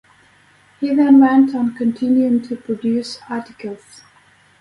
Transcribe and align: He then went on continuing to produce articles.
He 0.79 0.95
then 0.95 1.19
went 1.19 1.53
on 1.53 1.75
continuing 1.75 2.41
to 2.47 2.55
produce 2.55 3.19
articles. 3.29 4.01